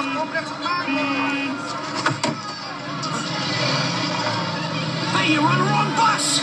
Hey, 0.00 0.06
you're 5.34 5.42
on 5.42 5.58
the 5.58 5.64
wrong 5.64 5.94
bus! 5.94 6.40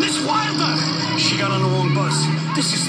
Miss 0.00 0.16
Wilder! 0.24 1.18
She 1.18 1.36
got 1.36 1.50
on 1.50 1.60
the 1.60 1.68
wrong 1.68 1.94
bus. 1.94 2.16
This 2.56 2.72
is 2.72 2.87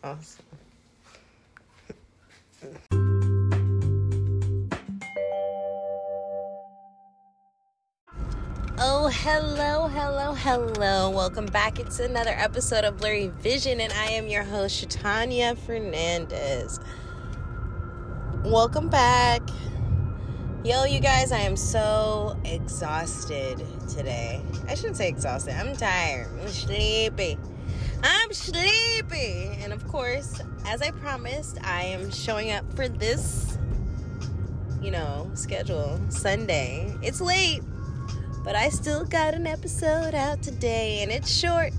terrible. 0.00 0.02
That 0.02 0.18
was 0.18 0.38
awesome. 0.40 0.44
Oh, 8.78 9.08
hello, 9.08 9.88
hello, 9.88 10.34
hello. 10.34 11.10
Welcome 11.10 11.46
back. 11.46 11.78
It's 11.78 12.00
another 12.00 12.30
episode 12.30 12.84
of 12.84 12.98
Blurry 12.98 13.28
Vision, 13.28 13.80
and 13.80 13.92
I 13.92 14.06
am 14.06 14.26
your 14.26 14.44
host, 14.44 14.82
Shatanya 14.88 15.56
Fernandez. 15.56 16.80
Welcome 18.44 18.88
back. 18.88 19.42
Yo, 20.64 20.84
you 20.84 21.00
guys, 21.00 21.32
I 21.32 21.40
am 21.40 21.56
so 21.56 22.36
exhausted 22.44 23.64
today. 23.88 24.42
I 24.68 24.74
shouldn't 24.74 24.96
say 24.96 25.08
exhausted. 25.08 25.54
I'm 25.54 25.76
tired. 25.76 26.28
I'm 26.40 26.48
sleepy. 26.48 27.38
I'm 28.02 28.32
sleepy. 28.32 29.56
And 29.60 29.72
of 29.72 29.86
course, 29.86 30.40
as 30.66 30.82
I 30.82 30.90
promised, 30.90 31.58
I 31.64 31.82
am 31.84 32.10
showing 32.10 32.50
up 32.50 32.70
for 32.74 32.88
this, 32.88 33.58
you 34.80 34.90
know, 34.90 35.30
schedule 35.34 36.00
Sunday. 36.08 36.94
It's 37.02 37.20
late, 37.20 37.62
but 38.44 38.56
I 38.56 38.68
still 38.70 39.04
got 39.04 39.34
an 39.34 39.46
episode 39.46 40.14
out 40.14 40.42
today, 40.42 41.02
and 41.02 41.12
it's 41.12 41.30
short. 41.30 41.72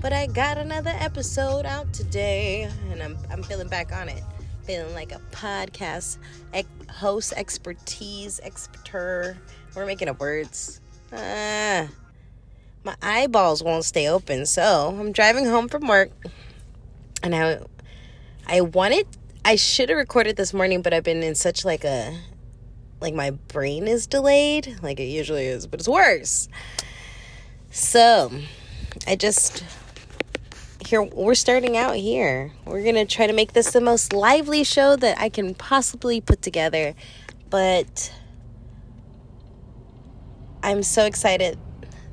But 0.00 0.12
I 0.12 0.26
got 0.26 0.58
another 0.58 0.92
episode 0.98 1.64
out 1.64 1.92
today, 1.92 2.68
and 2.90 3.02
I'm, 3.02 3.16
I'm 3.30 3.42
feeling 3.42 3.68
back 3.68 3.92
on 3.92 4.08
it. 4.08 4.22
Feeling 4.64 4.94
like 4.94 5.12
a 5.12 5.20
podcast 5.30 6.18
host 6.90 7.32
expertise, 7.36 8.38
experter. 8.40 9.36
We're 9.74 9.86
making 9.86 10.08
up 10.08 10.20
words. 10.20 10.80
Ah 11.12 11.88
my 12.84 12.96
eyeballs 13.00 13.62
won't 13.62 13.84
stay 13.84 14.08
open. 14.08 14.46
So 14.46 14.96
I'm 14.98 15.12
driving 15.12 15.46
home 15.46 15.68
from 15.68 15.86
work, 15.86 16.10
and 17.22 17.34
I, 17.34 17.60
I 18.46 18.60
wanted, 18.60 19.06
I 19.44 19.56
should 19.56 19.88
have 19.88 19.98
recorded 19.98 20.36
this 20.36 20.52
morning, 20.52 20.82
but 20.82 20.92
I've 20.92 21.04
been 21.04 21.22
in 21.22 21.34
such 21.34 21.64
like 21.64 21.84
a, 21.84 22.18
like 23.00 23.14
my 23.14 23.30
brain 23.30 23.88
is 23.88 24.06
delayed, 24.06 24.78
like 24.82 25.00
it 25.00 25.04
usually 25.04 25.46
is, 25.46 25.66
but 25.66 25.80
it's 25.80 25.88
worse. 25.88 26.48
So, 27.70 28.30
I 29.06 29.16
just 29.16 29.64
here 30.86 31.02
we're 31.02 31.34
starting 31.34 31.76
out 31.76 31.96
here. 31.96 32.52
We're 32.66 32.84
gonna 32.84 33.06
try 33.06 33.26
to 33.26 33.32
make 33.32 33.52
this 33.52 33.72
the 33.72 33.80
most 33.80 34.12
lively 34.12 34.64
show 34.64 34.96
that 34.96 35.18
I 35.18 35.28
can 35.28 35.54
possibly 35.54 36.20
put 36.20 36.42
together, 36.42 36.94
but. 37.50 38.12
I'm 40.64 40.84
so 40.84 41.06
excited 41.06 41.58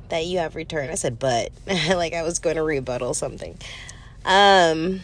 that 0.10 0.26
you 0.26 0.40
have 0.40 0.56
returned. 0.56 0.92
I 0.92 0.96
said, 0.96 1.20
but 1.20 1.52
like 1.68 2.14
I 2.14 2.24
was 2.24 2.40
going 2.40 2.56
to 2.56 2.64
rebuttal 2.64 3.14
something. 3.14 3.58
Um, 4.26 5.02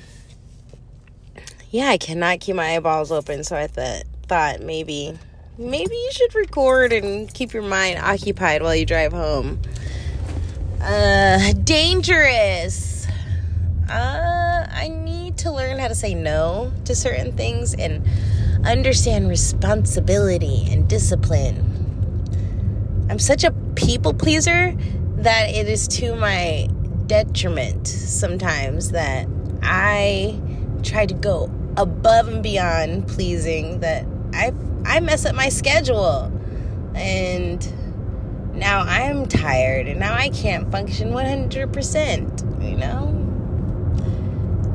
yeah, 1.71 1.88
I 1.89 1.97
cannot 1.97 2.39
keep 2.39 2.55
my 2.55 2.75
eyeballs 2.75 3.11
open, 3.11 3.43
so 3.43 3.55
I 3.55 3.67
thought 3.67 4.03
thought 4.27 4.61
maybe 4.61 5.17
maybe 5.57 5.95
you 5.95 6.09
should 6.11 6.33
record 6.35 6.91
and 6.91 7.31
keep 7.33 7.53
your 7.53 7.63
mind 7.63 7.99
occupied 7.99 8.61
while 8.61 8.75
you 8.75 8.85
drive 8.85 9.13
home. 9.13 9.59
Uh, 10.81 11.53
dangerous. 11.63 13.07
Uh, 13.89 14.67
I 14.69 14.87
need 14.87 15.37
to 15.39 15.51
learn 15.51 15.79
how 15.79 15.87
to 15.87 15.95
say 15.95 16.13
no 16.13 16.72
to 16.85 16.95
certain 16.95 17.33
things 17.33 17.73
and 17.73 18.07
understand 18.66 19.29
responsibility 19.29 20.67
and 20.69 20.87
discipline. 20.87 21.75
I'm 23.09 23.19
such 23.19 23.43
a 23.43 23.51
people 23.75 24.13
pleaser 24.13 24.75
that 25.17 25.49
it 25.49 25.67
is 25.67 25.88
to 25.88 26.16
my 26.16 26.67
detriment 27.07 27.88
sometimes 27.88 28.91
that 28.91 29.27
I 29.61 30.39
try 30.83 31.05
to 31.05 31.13
go 31.13 31.51
above 31.77 32.27
and 32.27 32.41
beyond 32.41 33.07
pleasing 33.07 33.79
that 33.81 34.05
I 34.33 34.53
I 34.85 34.99
mess 34.99 35.25
up 35.25 35.35
my 35.35 35.49
schedule 35.49 36.31
and 36.95 37.66
now 38.55 38.81
I'm 38.81 39.25
tired 39.25 39.87
and 39.87 39.99
now 39.99 40.13
I 40.13 40.29
can't 40.29 40.72
function 40.72 41.09
100%, 41.09 42.63
you 42.63 42.77
know? 42.77 43.11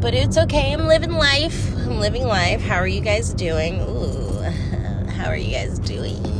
But 0.00 0.14
it's 0.14 0.36
okay. 0.36 0.72
I'm 0.72 0.86
living 0.86 1.12
life. 1.12 1.74
I'm 1.76 1.98
living 1.98 2.26
life. 2.26 2.60
How 2.60 2.76
are 2.76 2.88
you 2.88 3.00
guys 3.00 3.32
doing? 3.32 3.80
Ooh. 3.80 4.42
How 5.12 5.26
are 5.26 5.36
you 5.36 5.52
guys 5.52 5.78
doing? 5.78 6.39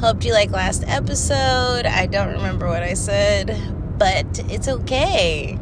Hope 0.00 0.24
you 0.24 0.32
like 0.32 0.50
last 0.52 0.84
episode. 0.86 1.84
I 1.84 2.06
don't 2.06 2.34
remember 2.34 2.68
what 2.68 2.84
I 2.84 2.94
said, 2.94 3.60
but 3.98 4.38
it's 4.48 4.68
okay. 4.68 5.54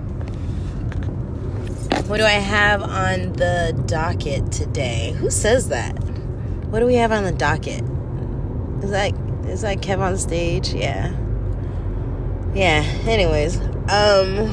What 2.07 2.19
do 2.19 2.25
I 2.25 2.33
have 2.33 2.83
on 2.83 3.33
the 3.33 3.73
docket 3.87 4.53
today? 4.53 5.13
Who 5.13 5.31
says 5.31 5.71
that? 5.71 5.93
What 6.67 6.81
do 6.81 6.87
we 6.87 6.97
have 6.97 7.13
on 7.13 7.25
the 7.25 7.33
docket? 7.33 7.83
Is 8.85 8.91
that 8.91 9.15
is 9.47 9.63
that 9.63 9.79
Kev 9.79 10.01
on 10.01 10.19
stage? 10.19 10.75
Yeah. 10.75 11.17
Yeah. 12.55 12.83
Anyways, 13.07 13.59
um 13.89 14.49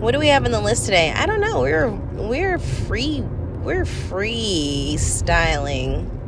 what 0.00 0.12
do 0.12 0.20
we 0.20 0.28
have 0.28 0.44
on 0.44 0.52
the 0.52 0.60
list 0.60 0.84
today? 0.84 1.10
I 1.10 1.26
don't 1.26 1.40
know. 1.40 1.62
We're 1.62 1.90
we're 1.90 2.60
free 2.60 3.22
we're 3.64 3.84
freestyling 3.84 6.19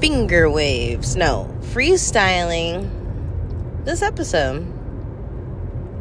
finger 0.00 0.50
waves. 0.50 1.16
No, 1.16 1.54
freestyling 1.60 2.90
this 3.84 4.02
episode. 4.02 4.66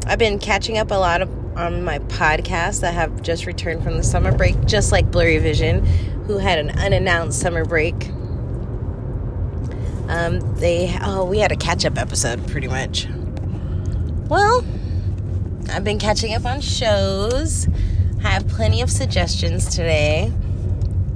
I've 0.06 0.20
been 0.20 0.40
catching 0.40 0.78
up 0.78 0.92
a 0.92 0.96
lot 0.96 1.22
of 1.22 1.30
on 1.58 1.84
my 1.84 2.00
podcasts 2.00 2.82
that 2.82 2.94
have 2.94 3.22
just 3.24 3.46
returned 3.48 3.84
from 3.84 3.98
the 3.98 4.04
summer 4.04 4.32
break, 4.32 4.64
just 4.66 4.92
like 4.92 5.10
Blurry 5.10 5.40
Vision, 5.40 5.84
who 6.26 6.38
had 6.38 6.60
an 6.60 6.70
unannounced 6.78 7.40
summer 7.40 7.66
break. 7.66 8.10
Um, 10.08 10.40
they 10.56 10.96
oh, 11.02 11.26
we 11.26 11.40
had 11.40 11.52
a 11.52 11.58
catch 11.58 11.84
up 11.84 11.98
episode 11.98 12.48
pretty 12.48 12.68
much. 12.68 13.08
Well, 14.30 14.64
I've 15.70 15.84
been 15.84 16.00
catching 16.00 16.34
up 16.34 16.46
on 16.46 16.62
shows. 16.62 17.68
I 18.24 18.30
have 18.30 18.48
plenty 18.48 18.82
of 18.82 18.90
suggestions 18.90 19.66
today. 19.66 20.32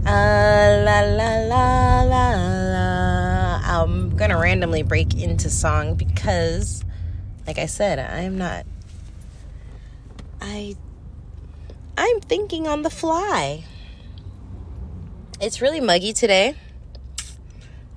Uh, 0.06 0.84
la 0.86 1.02
la 1.02 1.36
la 1.46 2.04
la. 2.04 2.71
I'm 3.72 4.18
gonna 4.18 4.38
randomly 4.38 4.84
break 4.84 5.18
into 5.18 5.50
song 5.50 5.96
because, 5.96 6.84
like 7.48 7.58
I 7.58 7.68
said, 7.68 8.00
I'm 8.00 8.38
not. 8.38 8.66
I. 10.42 10.76
I'm 11.98 12.20
thinking 12.20 12.68
on 12.68 12.82
the 12.82 12.90
fly. 12.90 13.64
It's 15.40 15.62
really 15.62 15.80
muggy 15.80 16.12
today. 16.12 16.56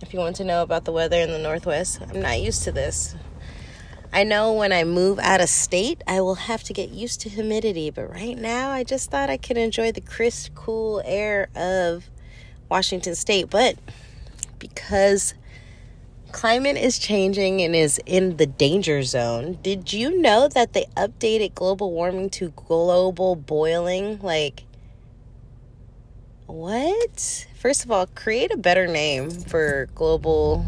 If 0.00 0.14
you 0.14 0.20
want 0.20 0.36
to 0.36 0.44
know 0.44 0.62
about 0.62 0.84
the 0.84 0.92
weather 0.92 1.18
in 1.18 1.32
the 1.32 1.40
Northwest, 1.40 2.00
I'm 2.08 2.20
not 2.22 2.40
used 2.40 2.62
to 2.64 2.72
this. 2.72 3.16
I 4.12 4.22
know 4.22 4.52
when 4.52 4.72
I 4.72 4.84
move 4.84 5.18
out 5.18 5.40
of 5.40 5.48
state, 5.48 6.02
I 6.06 6.20
will 6.20 6.36
have 6.36 6.62
to 6.64 6.72
get 6.72 6.90
used 6.90 7.20
to 7.22 7.28
humidity, 7.28 7.90
but 7.90 8.08
right 8.08 8.38
now 8.38 8.70
I 8.70 8.84
just 8.84 9.10
thought 9.10 9.28
I 9.28 9.38
could 9.38 9.56
enjoy 9.56 9.90
the 9.90 10.00
crisp, 10.00 10.54
cool 10.54 11.02
air 11.04 11.48
of 11.56 12.08
Washington 12.68 13.16
state. 13.16 13.50
But 13.50 13.76
because 14.60 15.34
climate 16.34 16.76
is 16.76 16.98
changing 16.98 17.62
and 17.62 17.76
is 17.76 18.00
in 18.06 18.36
the 18.38 18.44
danger 18.44 19.04
zone, 19.04 19.56
did 19.62 19.92
you 19.92 20.20
know 20.20 20.48
that 20.48 20.72
they 20.72 20.84
updated 20.96 21.54
global 21.54 21.92
warming 21.92 22.28
to 22.28 22.50
global 22.50 23.36
boiling? 23.36 24.18
Like, 24.20 24.64
what? 26.46 27.46
First 27.54 27.84
of 27.84 27.92
all, 27.92 28.08
create 28.08 28.52
a 28.52 28.56
better 28.56 28.88
name 28.88 29.30
for 29.30 29.88
global 29.94 30.66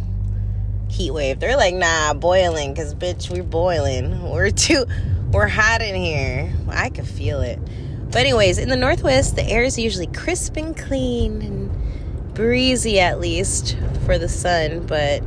heat 0.88 1.10
wave. 1.10 1.40
They're 1.40 1.56
like, 1.56 1.74
nah, 1.74 2.14
boiling, 2.14 2.72
because 2.72 2.94
bitch, 2.94 3.28
we're 3.28 3.42
boiling. 3.42 4.22
We're 4.30 4.50
too, 4.50 4.86
we're 5.32 5.48
hot 5.48 5.82
in 5.82 5.96
here. 5.96 6.52
I 6.68 6.90
can 6.90 7.04
feel 7.04 7.40
it. 7.40 7.58
But, 8.06 8.18
anyways, 8.18 8.58
in 8.58 8.68
the 8.68 8.76
Northwest, 8.76 9.34
the 9.34 9.42
air 9.42 9.64
is 9.64 9.76
usually 9.76 10.06
crisp 10.06 10.56
and 10.56 10.76
clean 10.76 11.42
and 11.42 12.34
breezy, 12.34 13.00
at 13.00 13.18
least 13.18 13.76
for 14.04 14.16
the 14.16 14.28
sun, 14.28 14.86
but 14.86 15.22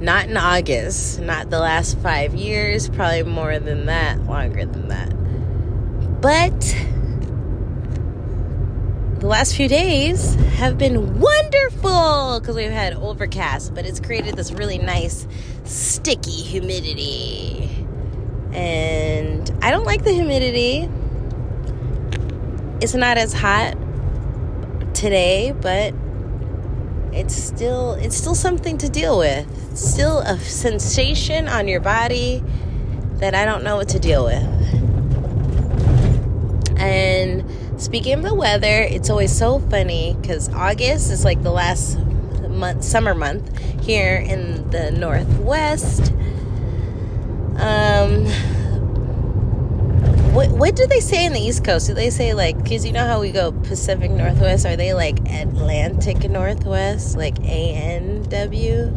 not 0.00 0.28
in 0.28 0.36
August. 0.36 1.20
Not 1.20 1.50
the 1.50 1.60
last 1.60 1.98
five 1.98 2.34
years, 2.34 2.88
probably 2.88 3.22
more 3.22 3.58
than 3.58 3.86
that, 3.86 4.24
longer 4.26 4.64
than 4.64 4.88
that. 4.88 5.10
But 6.20 6.60
the 9.20 9.26
last 9.26 9.54
few 9.54 9.68
days 9.68 10.34
have 10.56 10.78
been 10.78 11.20
wonderful 11.20 12.40
because 12.40 12.56
we've 12.56 12.70
had 12.70 12.94
overcast, 12.94 13.74
but 13.74 13.84
it's 13.84 14.00
created 14.00 14.36
this 14.36 14.50
really 14.50 14.78
nice 14.78 15.26
sticky 15.64 16.30
humidity. 16.30 17.86
And 18.52 19.50
I 19.62 19.70
don't 19.70 19.84
like 19.84 20.04
the 20.04 20.12
humidity. 20.12 20.88
It's 22.80 22.94
not 22.94 23.18
as 23.18 23.34
hot 23.34 23.76
today, 24.94 25.52
but 25.52 25.94
it's 27.12 27.34
still 27.34 27.92
it's 27.94 28.16
still 28.16 28.34
something 28.34 28.78
to 28.78 28.88
deal 28.88 29.18
with. 29.18 29.46
Still 29.76 30.20
a 30.20 30.38
sensation 30.38 31.48
on 31.48 31.68
your 31.68 31.80
body 31.80 32.42
that 33.14 33.34
I 33.34 33.44
don't 33.44 33.64
know 33.64 33.76
what 33.76 33.88
to 33.90 33.98
deal 33.98 34.24
with. 34.24 34.44
And 36.78 37.44
Speaking 37.80 38.12
of 38.12 38.22
the 38.22 38.34
weather, 38.34 38.82
it's 38.82 39.08
always 39.08 39.34
so 39.34 39.58
funny 39.58 40.14
because 40.20 40.50
August 40.50 41.10
is 41.10 41.24
like 41.24 41.42
the 41.42 41.50
last 41.50 41.98
month, 42.46 42.84
summer 42.84 43.14
month 43.14 43.58
here 43.82 44.16
in 44.16 44.68
the 44.68 44.90
Northwest. 44.90 46.12
Um, 47.56 48.26
what 50.32 50.50
what 50.50 50.76
do 50.76 50.86
they 50.86 51.00
say 51.00 51.24
in 51.26 51.32
the 51.32 51.40
East 51.40 51.64
Coast? 51.64 51.88
Do 51.88 51.94
they 51.94 52.10
say 52.10 52.34
like 52.34 52.62
because 52.62 52.86
you 52.86 52.92
know 52.92 53.06
how 53.06 53.20
we 53.20 53.32
go 53.32 53.50
Pacific 53.50 54.10
Northwest? 54.10 54.64
Are 54.64 54.76
they 54.76 54.94
like 54.94 55.18
Atlantic 55.28 56.28
Northwest, 56.30 57.16
like 57.16 57.38
A 57.40 57.74
N 57.74 58.22
W? 58.28 58.92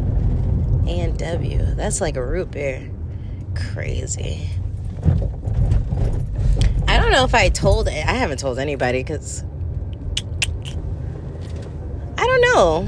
A 0.86 0.90
N 0.90 1.16
W. 1.16 1.74
That's 1.74 2.00
like 2.00 2.16
a 2.16 2.24
root 2.24 2.52
beer. 2.52 2.88
Crazy. 3.54 4.48
I 6.86 6.98
don't 6.98 7.10
know 7.10 7.24
if 7.24 7.34
I 7.34 7.48
told 7.48 7.88
I 7.88 7.92
haven't 7.92 8.38
told 8.38 8.58
anybody 8.58 9.02
because 9.02 9.42
I 12.16 12.26
don't 12.26 12.40
know. 12.40 12.82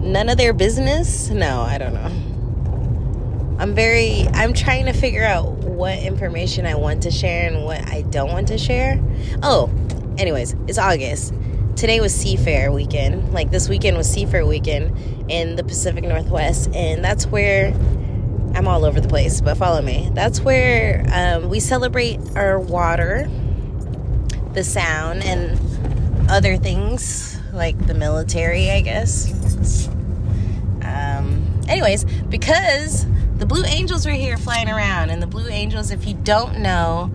None 0.00 0.28
of 0.28 0.36
their 0.36 0.52
business? 0.52 1.30
No, 1.30 1.62
I 1.62 1.78
don't 1.78 1.94
know. 1.94 3.56
I'm 3.58 3.74
very 3.74 4.28
I'm 4.34 4.52
trying 4.52 4.84
to 4.86 4.92
figure 4.92 5.24
out 5.24 5.55
what 5.76 5.98
information 5.98 6.66
I 6.66 6.74
want 6.74 7.02
to 7.02 7.10
share 7.10 7.46
and 7.46 7.64
what 7.64 7.86
I 7.88 8.02
don't 8.02 8.32
want 8.32 8.48
to 8.48 8.58
share. 8.58 8.98
Oh, 9.42 9.70
anyways, 10.16 10.54
it's 10.66 10.78
August. 10.78 11.34
Today 11.76 12.00
was 12.00 12.14
Seafair 12.14 12.72
weekend. 12.72 13.34
Like 13.34 13.50
this 13.50 13.68
weekend 13.68 13.98
was 13.98 14.08
Seafair 14.08 14.48
weekend 14.48 15.30
in 15.30 15.56
the 15.56 15.62
Pacific 15.62 16.04
Northwest 16.04 16.70
and 16.74 17.04
that's 17.04 17.26
where 17.26 17.74
I'm 18.54 18.66
all 18.66 18.86
over 18.86 19.02
the 19.02 19.08
place, 19.08 19.42
but 19.42 19.58
follow 19.58 19.82
me. 19.82 20.08
That's 20.14 20.40
where 20.40 21.04
um, 21.12 21.50
we 21.50 21.60
celebrate 21.60 22.18
our 22.34 22.58
water, 22.58 23.28
the 24.54 24.64
sound, 24.64 25.22
and 25.24 25.60
other 26.30 26.56
things 26.56 27.38
like 27.52 27.86
the 27.86 27.92
military, 27.92 28.70
I 28.70 28.80
guess. 28.80 29.88
Um, 30.80 31.60
anyways, 31.68 32.06
because 32.30 33.04
the 33.38 33.46
Blue 33.46 33.64
Angels 33.64 34.06
are 34.06 34.12
here 34.12 34.36
flying 34.36 34.68
around, 34.68 35.10
and 35.10 35.22
the 35.22 35.26
Blue 35.26 35.48
Angels, 35.48 35.90
if 35.90 36.06
you 36.06 36.14
don't 36.14 36.58
know, 36.60 37.10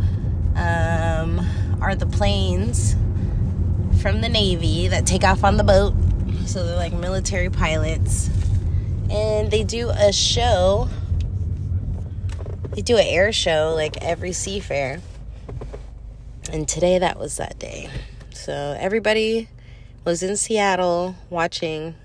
um, 0.56 1.46
are 1.82 1.96
the 1.96 2.08
planes 2.08 2.96
from 4.02 4.22
the 4.22 4.30
Navy 4.30 4.88
that 4.88 5.06
take 5.06 5.24
off 5.24 5.44
on 5.44 5.58
the 5.58 5.64
boat. 5.64 5.94
So 6.46 6.66
they're 6.66 6.76
like 6.76 6.94
military 6.94 7.50
pilots. 7.50 8.30
And 9.10 9.52
they 9.52 9.64
do 9.64 9.90
a 9.90 10.14
show 10.14 10.88
they 12.72 12.82
do 12.82 12.96
an 12.98 13.06
air 13.06 13.34
show 13.34 13.74
like 13.76 14.02
every 14.02 14.30
seafair. 14.30 15.02
And 16.52 16.68
today 16.68 17.00
that 17.00 17.20
was 17.20 17.38
that 17.38 17.60
day. 17.60 17.90
So 18.32 18.76
everybody 18.80 19.50
was 20.06 20.24
in 20.24 20.38
Seattle 20.38 21.16
watching 21.30 21.96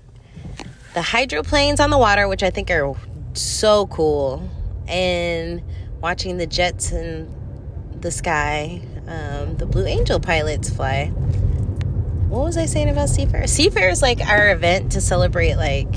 the 0.93 1.01
hydroplanes 1.01 1.79
on 1.79 1.89
the 1.89 1.97
water, 1.97 2.27
which 2.27 2.43
I 2.43 2.49
think 2.49 2.69
are 2.69 2.95
so 3.41 3.87
cool, 3.87 4.49
and 4.87 5.61
watching 6.01 6.37
the 6.37 6.47
jets 6.47 6.91
in 6.91 7.33
the 8.01 8.11
sky, 8.11 8.81
um, 9.07 9.57
the 9.57 9.65
Blue 9.65 9.85
Angel 9.85 10.19
pilots 10.19 10.69
fly. 10.69 11.07
What 12.29 12.43
was 12.43 12.57
I 12.57 12.65
saying 12.65 12.89
about 12.89 13.09
Seafair? 13.09 13.43
Seafair 13.43 13.91
is 13.91 14.01
like 14.01 14.19
our 14.21 14.51
event 14.51 14.91
to 14.93 15.01
celebrate 15.01 15.55
like 15.55 15.87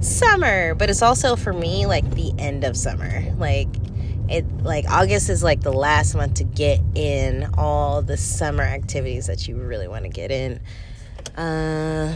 summer, 0.00 0.74
but 0.74 0.90
it's 0.90 1.02
also 1.02 1.36
for 1.36 1.52
me 1.52 1.86
like 1.86 2.08
the 2.14 2.32
end 2.38 2.64
of 2.64 2.76
summer. 2.76 3.22
Like 3.36 3.68
it 4.28 4.46
like 4.62 4.88
August 4.88 5.28
is 5.28 5.42
like 5.42 5.60
the 5.60 5.72
last 5.72 6.14
month 6.14 6.34
to 6.34 6.44
get 6.44 6.80
in 6.94 7.50
all 7.56 8.02
the 8.02 8.16
summer 8.16 8.62
activities 8.62 9.26
that 9.26 9.46
you 9.48 9.56
really 9.56 9.88
want 9.88 10.04
to 10.04 10.10
get 10.10 10.30
in. 10.30 10.60
Uh 11.36 12.14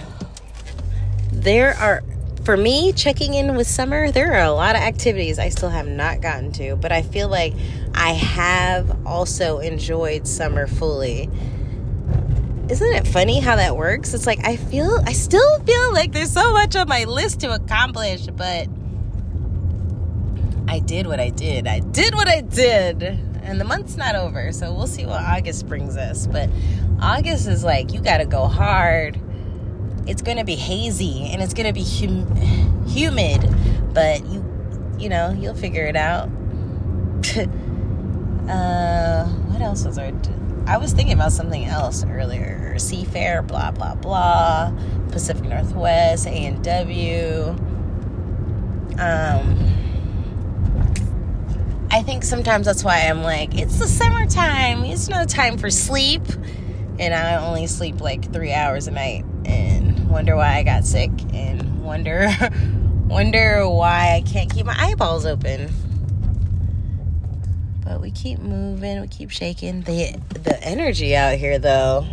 there 1.32 1.74
are 1.74 2.02
for 2.44 2.56
me 2.56 2.92
checking 2.92 3.34
in 3.34 3.56
with 3.56 3.66
summer, 3.66 4.10
there 4.10 4.32
are 4.34 4.44
a 4.44 4.52
lot 4.52 4.76
of 4.76 4.82
activities 4.82 5.38
I 5.38 5.48
still 5.48 5.70
have 5.70 5.86
not 5.86 6.20
gotten 6.20 6.52
to, 6.52 6.76
but 6.76 6.92
I 6.92 7.02
feel 7.02 7.28
like 7.28 7.54
I 7.94 8.12
have 8.12 9.06
also 9.06 9.58
enjoyed 9.58 10.26
summer 10.26 10.66
fully 10.66 11.28
isn't 12.72 12.94
it 12.94 13.06
funny 13.06 13.38
how 13.38 13.56
that 13.56 13.76
works? 13.76 14.14
It's 14.14 14.26
like 14.26 14.46
I 14.46 14.56
feel 14.56 14.98
I 15.04 15.12
still 15.12 15.58
feel 15.60 15.92
like 15.92 16.12
there's 16.12 16.32
so 16.32 16.52
much 16.52 16.74
on 16.74 16.88
my 16.88 17.04
list 17.04 17.40
to 17.40 17.52
accomplish, 17.52 18.26
but 18.28 18.66
I 20.68 20.78
did 20.78 21.06
what 21.06 21.20
I 21.20 21.28
did. 21.28 21.66
I 21.66 21.80
did 21.80 22.14
what 22.14 22.28
I 22.28 22.40
did. 22.40 23.02
And 23.42 23.60
the 23.60 23.64
month's 23.64 23.96
not 23.96 24.14
over, 24.14 24.52
so 24.52 24.72
we'll 24.72 24.86
see 24.86 25.04
what 25.04 25.20
August 25.20 25.66
brings 25.66 25.96
us. 25.96 26.26
But 26.26 26.48
August 27.00 27.46
is 27.46 27.62
like 27.62 27.92
you 27.92 28.00
got 28.00 28.18
to 28.18 28.24
go 28.24 28.46
hard. 28.46 29.20
It's 30.06 30.22
going 30.22 30.38
to 30.38 30.44
be 30.44 30.56
hazy 30.56 31.30
and 31.32 31.42
it's 31.42 31.54
going 31.54 31.66
to 31.66 31.72
be 31.72 31.84
hum- 31.84 32.86
humid, 32.86 33.48
but 33.94 34.24
you 34.26 34.44
you 34.98 35.08
know, 35.08 35.32
you'll 35.32 35.54
figure 35.54 35.84
it 35.84 35.96
out. 35.96 36.28
uh 38.48 39.24
what 39.24 39.62
else 39.62 39.84
was 39.84 39.96
there? 39.96 40.12
I 40.66 40.76
was 40.76 40.92
thinking 40.92 41.14
about 41.14 41.32
something 41.32 41.64
else 41.64 42.04
earlier. 42.04 42.74
Seafair, 42.76 43.46
blah 43.46 43.70
blah 43.70 43.94
blah. 43.94 44.72
Pacific 45.10 45.44
Northwest, 45.44 46.26
A 46.26 46.30
and 46.30 46.62
W. 46.64 47.56
Um, 48.98 49.58
I 51.90 52.02
think 52.02 52.24
sometimes 52.24 52.66
that's 52.66 52.84
why 52.84 53.00
I'm 53.00 53.22
like, 53.22 53.58
it's 53.58 53.78
the 53.78 53.88
summertime. 53.88 54.84
It's 54.84 55.08
no 55.08 55.24
time 55.24 55.58
for 55.58 55.70
sleep, 55.70 56.22
and 56.98 57.12
I 57.12 57.36
only 57.36 57.66
sleep 57.66 58.00
like 58.00 58.32
three 58.32 58.52
hours 58.52 58.86
a 58.86 58.92
night, 58.92 59.24
and 59.46 60.08
wonder 60.08 60.36
why 60.36 60.56
I 60.56 60.62
got 60.62 60.84
sick, 60.84 61.10
and 61.32 61.82
wonder, 61.82 62.28
wonder 63.06 63.68
why 63.68 64.16
I 64.16 64.22
can't 64.22 64.52
keep 64.52 64.66
my 64.66 64.76
eyeballs 64.76 65.26
open 65.26 65.70
but 67.92 68.00
we 68.00 68.10
keep 68.10 68.38
moving, 68.38 69.02
we 69.02 69.06
keep 69.06 69.30
shaking. 69.30 69.82
The 69.82 70.18
the 70.30 70.58
energy 70.62 71.14
out 71.14 71.36
here 71.36 71.58
though. 71.58 72.06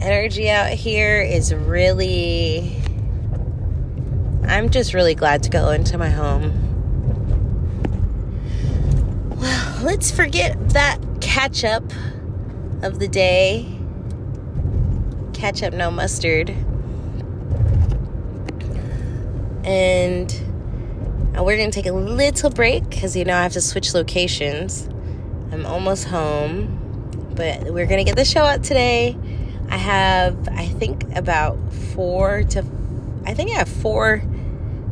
Energy 0.00 0.48
out 0.48 0.70
here 0.70 1.20
is 1.20 1.54
really 1.54 2.76
I'm 4.46 4.70
just 4.70 4.94
really 4.94 5.14
glad 5.14 5.42
to 5.42 5.50
go 5.50 5.70
into 5.70 5.98
my 5.98 6.08
home. 6.08 6.52
Well, 9.36 9.82
let's 9.82 10.10
forget 10.10 10.70
that 10.70 10.98
catch 11.20 11.62
up 11.64 11.84
of 12.82 12.98
the 12.98 13.08
day. 13.08 13.73
Catch 15.34 15.62
up 15.62 15.74
no 15.74 15.90
mustard. 15.90 16.50
And 19.64 20.32
and 21.34 21.44
we're 21.44 21.56
going 21.56 21.70
to 21.70 21.74
take 21.74 21.90
a 21.90 21.92
little 21.92 22.50
break 22.50 22.88
because, 22.88 23.16
you 23.16 23.24
know, 23.24 23.36
I 23.36 23.42
have 23.42 23.54
to 23.54 23.60
switch 23.60 23.92
locations. 23.92 24.88
I'm 25.50 25.66
almost 25.66 26.04
home, 26.04 27.32
but 27.34 27.64
we're 27.64 27.86
going 27.86 27.98
to 27.98 28.04
get 28.04 28.14
the 28.14 28.24
show 28.24 28.42
out 28.42 28.62
today. 28.62 29.16
I 29.68 29.76
have, 29.76 30.48
I 30.48 30.66
think, 30.66 31.04
about 31.16 31.58
four 31.72 32.44
to, 32.50 32.64
I 33.26 33.34
think 33.34 33.50
I 33.50 33.54
have 33.54 33.68
four 33.68 34.22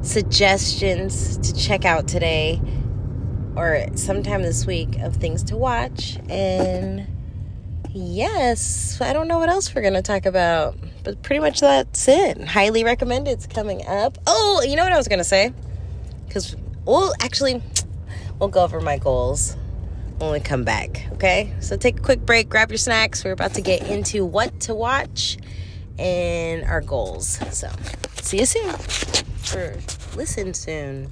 suggestions 0.02 1.36
to 1.38 1.54
check 1.54 1.84
out 1.84 2.08
today 2.08 2.60
or 3.54 3.86
sometime 3.94 4.42
this 4.42 4.66
week 4.66 4.98
of 4.98 5.14
things 5.14 5.44
to 5.44 5.56
watch. 5.56 6.18
And 6.28 7.06
yes, 7.92 9.00
I 9.00 9.12
don't 9.12 9.28
know 9.28 9.38
what 9.38 9.48
else 9.48 9.74
we're 9.74 9.82
going 9.82 9.94
to 9.94 10.02
talk 10.02 10.26
about, 10.26 10.76
but 11.04 11.22
pretty 11.22 11.40
much 11.40 11.60
that's 11.60 12.08
it. 12.08 12.42
Highly 12.42 12.84
recommend 12.84 13.28
it's 13.28 13.46
coming 13.46 13.86
up. 13.86 14.18
Oh, 14.26 14.62
you 14.66 14.76
know 14.76 14.84
what 14.84 14.92
I 14.92 14.96
was 14.96 15.08
going 15.08 15.18
to 15.18 15.24
say? 15.24 15.52
because 16.32 16.56
we'll 16.86 17.12
actually 17.20 17.62
we'll 18.38 18.48
go 18.48 18.64
over 18.64 18.80
my 18.80 18.96
goals 18.96 19.54
when 20.16 20.32
we 20.32 20.40
come 20.40 20.64
back. 20.64 21.06
Okay, 21.12 21.52
so 21.60 21.76
take 21.76 21.98
a 21.98 22.02
quick 22.02 22.24
break, 22.24 22.48
grab 22.48 22.70
your 22.70 22.78
snacks. 22.78 23.22
We're 23.22 23.32
about 23.32 23.52
to 23.54 23.60
get 23.60 23.82
into 23.82 24.24
what 24.24 24.58
to 24.60 24.74
watch 24.74 25.36
and 25.98 26.64
our 26.64 26.80
goals. 26.80 27.38
So, 27.54 27.68
see 28.22 28.38
you 28.38 28.46
soon. 28.46 28.74
Or 29.54 29.76
listen 30.16 30.54
soon. 30.54 31.10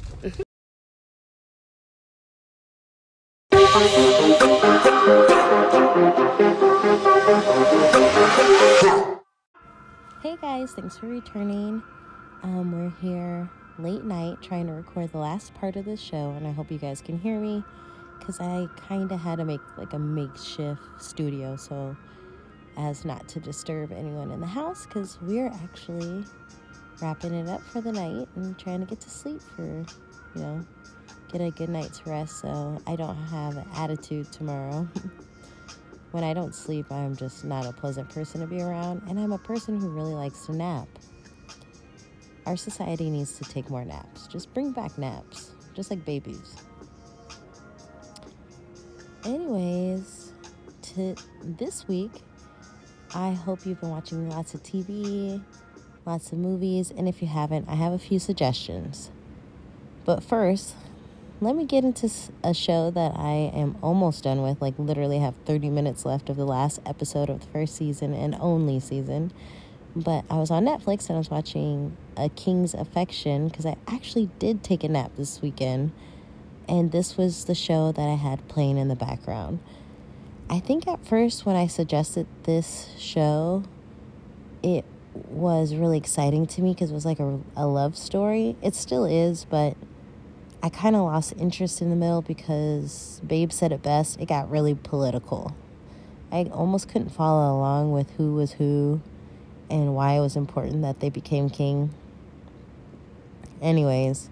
Mm-hmm. 3.52 4.56
Guys, 10.40 10.72
thanks 10.72 10.96
for 10.96 11.06
returning. 11.06 11.82
Um, 12.42 12.72
we're 12.72 12.92
here 13.02 13.50
late 13.78 14.04
night 14.04 14.40
trying 14.40 14.68
to 14.68 14.72
record 14.72 15.12
the 15.12 15.18
last 15.18 15.52
part 15.52 15.76
of 15.76 15.84
the 15.84 15.98
show, 15.98 16.30
and 16.30 16.46
I 16.46 16.52
hope 16.52 16.70
you 16.70 16.78
guys 16.78 17.02
can 17.02 17.18
hear 17.18 17.38
me 17.38 17.62
because 18.18 18.40
I 18.40 18.66
kind 18.88 19.12
of 19.12 19.20
had 19.20 19.36
to 19.36 19.44
make 19.44 19.60
like 19.76 19.92
a 19.92 19.98
makeshift 19.98 20.80
studio 20.98 21.56
so 21.56 21.94
as 22.78 23.04
not 23.04 23.28
to 23.28 23.40
disturb 23.40 23.92
anyone 23.92 24.30
in 24.30 24.40
the 24.40 24.46
house 24.46 24.86
because 24.86 25.18
we're 25.20 25.48
actually 25.48 26.24
wrapping 27.02 27.34
it 27.34 27.48
up 27.48 27.60
for 27.60 27.82
the 27.82 27.92
night 27.92 28.26
and 28.36 28.58
trying 28.58 28.80
to 28.80 28.86
get 28.86 29.00
to 29.00 29.10
sleep 29.10 29.42
for, 29.42 29.84
you 30.34 30.42
know, 30.42 30.64
get 31.30 31.42
a 31.42 31.50
good 31.50 31.68
night's 31.68 32.06
rest 32.06 32.40
so 32.40 32.80
I 32.86 32.96
don't 32.96 33.16
have 33.16 33.58
an 33.58 33.66
attitude 33.74 34.32
tomorrow. 34.32 34.88
when 36.12 36.24
I 36.24 36.34
don't 36.34 36.54
sleep, 36.54 36.90
I'm 36.90 37.16
just 37.16 37.44
not 37.44 37.66
a 37.66 37.72
pleasant 37.72 38.08
person 38.10 38.40
to 38.40 38.46
be 38.46 38.60
around, 38.60 39.02
and 39.08 39.18
I'm 39.18 39.32
a 39.32 39.38
person 39.38 39.80
who 39.80 39.88
really 39.88 40.14
likes 40.14 40.46
to 40.46 40.52
nap. 40.52 40.88
Our 42.46 42.56
society 42.56 43.10
needs 43.10 43.38
to 43.38 43.44
take 43.44 43.70
more 43.70 43.84
naps. 43.84 44.26
Just 44.26 44.52
bring 44.52 44.72
back 44.72 44.96
naps, 44.98 45.52
just 45.74 45.90
like 45.90 46.04
babies. 46.04 46.56
Anyways, 49.24 50.32
to 50.82 51.14
this 51.44 51.86
week, 51.86 52.10
I 53.14 53.32
hope 53.32 53.66
you've 53.66 53.80
been 53.80 53.90
watching 53.90 54.28
lots 54.30 54.54
of 54.54 54.62
TV, 54.62 55.42
lots 56.06 56.32
of 56.32 56.38
movies, 56.38 56.90
and 56.90 57.08
if 57.08 57.20
you 57.20 57.28
haven't, 57.28 57.68
I 57.68 57.74
have 57.74 57.92
a 57.92 57.98
few 57.98 58.18
suggestions. 58.18 59.10
But 60.04 60.22
first, 60.24 60.74
let 61.40 61.56
me 61.56 61.64
get 61.64 61.84
into 61.84 62.10
a 62.44 62.52
show 62.52 62.90
that 62.90 63.12
I 63.16 63.50
am 63.54 63.76
almost 63.82 64.24
done 64.24 64.42
with, 64.42 64.60
like 64.60 64.74
literally 64.78 65.18
have 65.18 65.34
30 65.46 65.70
minutes 65.70 66.04
left 66.04 66.28
of 66.28 66.36
the 66.36 66.44
last 66.44 66.80
episode 66.84 67.30
of 67.30 67.40
the 67.40 67.46
first 67.46 67.76
season 67.76 68.12
and 68.12 68.36
only 68.40 68.78
season. 68.78 69.32
But 69.96 70.24
I 70.30 70.36
was 70.36 70.50
on 70.50 70.66
Netflix 70.66 71.08
and 71.08 71.16
I 71.16 71.18
was 71.18 71.30
watching 71.30 71.96
A 72.16 72.28
King's 72.28 72.74
Affection 72.74 73.48
because 73.48 73.64
I 73.64 73.76
actually 73.88 74.28
did 74.38 74.62
take 74.62 74.84
a 74.84 74.88
nap 74.88 75.12
this 75.16 75.40
weekend. 75.40 75.92
And 76.68 76.92
this 76.92 77.16
was 77.16 77.46
the 77.46 77.54
show 77.54 77.90
that 77.90 78.08
I 78.08 78.14
had 78.14 78.46
playing 78.46 78.76
in 78.76 78.88
the 78.88 78.94
background. 78.94 79.60
I 80.50 80.60
think 80.60 80.86
at 80.86 81.04
first, 81.04 81.46
when 81.46 81.56
I 81.56 81.66
suggested 81.66 82.26
this 82.42 82.90
show, 82.98 83.64
it 84.62 84.84
was 85.28 85.74
really 85.74 85.96
exciting 85.96 86.46
to 86.46 86.62
me 86.62 86.74
because 86.74 86.90
it 86.90 86.94
was 86.94 87.06
like 87.06 87.18
a, 87.18 87.40
a 87.56 87.66
love 87.66 87.96
story. 87.96 88.56
It 88.62 88.74
still 88.74 89.04
is, 89.04 89.44
but 89.44 89.76
I 90.62 90.68
kind 90.68 90.94
of 90.94 91.02
lost 91.02 91.32
interest 91.38 91.80
in 91.80 91.88
the 91.88 91.96
middle 91.96 92.20
because 92.20 93.20
Babe 93.26 93.50
said 93.50 93.72
it 93.72 93.82
best. 93.82 94.20
It 94.20 94.26
got 94.26 94.50
really 94.50 94.74
political. 94.74 95.56
I 96.30 96.44
almost 96.52 96.88
couldn't 96.88 97.10
follow 97.10 97.56
along 97.56 97.92
with 97.92 98.10
who 98.12 98.34
was 98.34 98.52
who 98.52 99.00
and 99.70 99.94
why 99.94 100.14
it 100.14 100.20
was 100.20 100.36
important 100.36 100.82
that 100.82 101.00
they 101.00 101.08
became 101.08 101.48
king. 101.48 101.94
Anyways, 103.62 104.28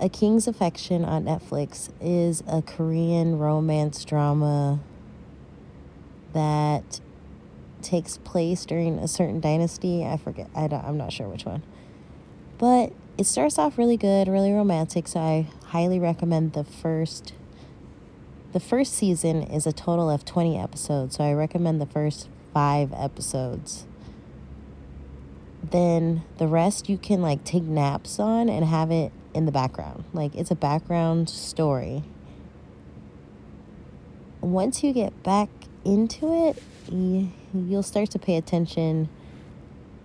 A 0.00 0.08
King's 0.08 0.46
Affection 0.46 1.04
on 1.04 1.24
Netflix 1.24 1.90
is 2.00 2.42
a 2.46 2.60
Korean 2.60 3.38
romance 3.38 4.04
drama 4.04 4.80
that 6.32 7.00
takes 7.80 8.18
place 8.18 8.64
during 8.64 8.98
a 8.98 9.08
certain 9.08 9.40
dynasty. 9.40 10.04
I 10.04 10.16
forget. 10.16 10.48
I 10.54 10.68
don't, 10.68 10.84
I'm 10.84 10.96
not 10.96 11.12
sure 11.12 11.28
which 11.28 11.44
one. 11.44 11.62
But 12.58 12.92
it 13.18 13.24
starts 13.24 13.58
off 13.58 13.78
really 13.78 13.96
good, 13.96 14.28
really 14.28 14.52
romantic, 14.52 15.06
so 15.06 15.20
I 15.20 15.48
highly 15.66 15.98
recommend 15.98 16.52
the 16.52 16.64
first 16.64 17.34
the 18.52 18.60
first 18.60 18.92
season 18.92 19.42
is 19.42 19.66
a 19.66 19.72
total 19.72 20.10
of 20.10 20.26
20 20.26 20.58
episodes, 20.58 21.16
so 21.16 21.24
I 21.24 21.32
recommend 21.32 21.80
the 21.80 21.86
first 21.86 22.28
5 22.52 22.92
episodes. 22.92 23.86
Then 25.62 26.22
the 26.36 26.46
rest 26.46 26.86
you 26.88 26.98
can 26.98 27.22
like 27.22 27.44
take 27.44 27.62
naps 27.62 28.18
on 28.18 28.50
and 28.50 28.66
have 28.66 28.90
it 28.90 29.10
in 29.32 29.46
the 29.46 29.52
background. 29.52 30.04
Like 30.12 30.34
it's 30.34 30.50
a 30.50 30.54
background 30.54 31.30
story. 31.30 32.02
Once 34.42 34.82
you 34.84 34.92
get 34.92 35.22
back 35.22 35.48
into 35.82 36.48
it, 36.48 36.62
you'll 37.54 37.82
start 37.82 38.10
to 38.10 38.18
pay 38.18 38.36
attention. 38.36 39.08